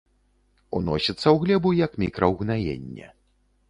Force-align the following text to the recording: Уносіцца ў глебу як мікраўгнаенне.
Уносіцца 0.79 1.19
ў 1.19 1.37
глебу 1.45 1.77
як 1.85 1.91
мікраўгнаенне. 2.07 3.17